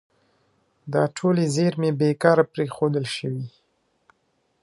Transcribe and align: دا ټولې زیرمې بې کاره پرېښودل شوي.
دا 0.93 1.03
ټولې 1.17 1.45
زیرمې 1.55 1.91
بې 1.99 2.09
کاره 2.23 2.45
پرېښودل 2.53 3.05
شوي. 3.15 3.45